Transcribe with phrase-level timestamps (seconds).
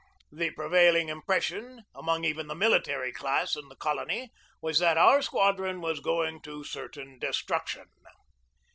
[0.31, 5.79] The prevailing impression among even the military class in the colony was that our squadron
[5.79, 7.85] was going to certain destruction.